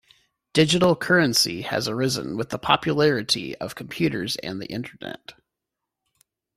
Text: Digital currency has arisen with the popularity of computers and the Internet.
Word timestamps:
Digital 0.53 0.95
currency 0.95 1.61
has 1.61 1.87
arisen 1.87 2.35
with 2.35 2.49
the 2.49 2.57
popularity 2.57 3.55
of 3.59 3.75
computers 3.75 4.35
and 4.37 4.59
the 4.59 4.65
Internet. 4.65 5.33